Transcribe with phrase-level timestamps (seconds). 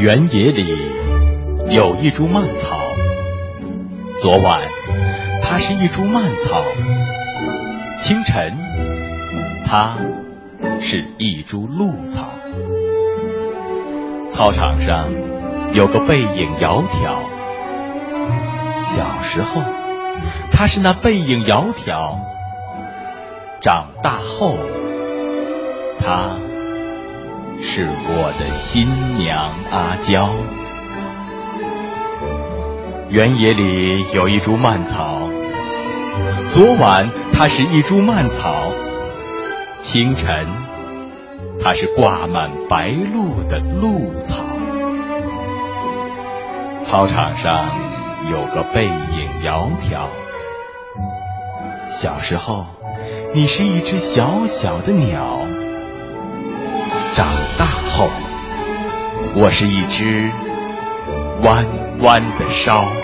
[0.00, 0.64] 原野里
[1.68, 2.80] 有一株蔓草，
[4.16, 4.62] 昨晚
[5.42, 6.64] 它是一株蔓草，
[8.00, 8.56] 清晨
[9.66, 9.98] 它
[10.80, 12.30] 是一株露草。
[14.30, 15.12] 操场上
[15.74, 17.20] 有个背影窈窕，
[18.80, 19.60] 小时候
[20.50, 22.16] 它是那背影窈窕，
[23.60, 24.56] 长大后
[25.98, 26.49] 它。
[27.62, 28.86] 是我的新
[29.18, 30.30] 娘阿娇。
[33.10, 35.28] 原野里有一株蔓草，
[36.48, 38.72] 昨晚它是一株蔓草，
[39.78, 40.46] 清晨
[41.62, 44.44] 它是挂满白露的露草。
[46.82, 47.70] 操场上
[48.30, 50.08] 有个背影窈窕，
[51.90, 52.66] 小时候
[53.34, 55.38] 你是一只小小的鸟。
[59.36, 60.30] 我是一只
[61.42, 61.64] 弯
[62.00, 62.99] 弯的梢。